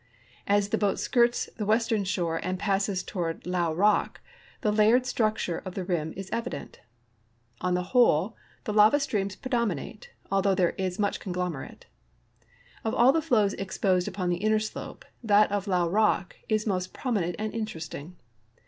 [0.47, 4.19] .\s the boat skirts the western shore and passes toward Llao rock,
[4.63, 6.79] tlie layered structure of tlie rim is evident.
[7.59, 8.33] On the Avhole
[8.63, 11.83] the lava streams predominate, although there is much conglom erate.
[12.83, 16.93] Of all the flows exposed upon the inner slope, that of Llao rock is most
[16.93, 18.15] prominent and interesting.